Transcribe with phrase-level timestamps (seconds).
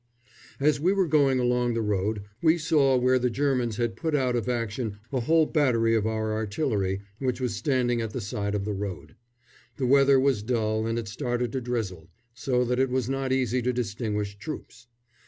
[0.59, 4.35] As we were going along the road we saw where the Germans had put out
[4.35, 8.65] of action a whole battery of our artillery which was standing at the side of
[8.65, 9.15] the road.
[9.77, 13.61] The weather was dull and it started to drizzle, so that it was not easy
[13.61, 14.87] to distinguish troops.